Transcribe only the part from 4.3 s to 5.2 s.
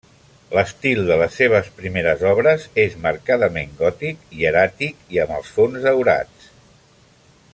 hieràtic